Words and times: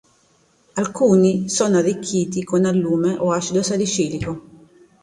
Alcuni 0.73 1.47
sono 1.47 1.77
arricchiti 1.77 2.43
con 2.43 2.65
allume 2.65 3.17
o 3.19 3.33
acido 3.33 3.61
salicilico. 3.61 4.41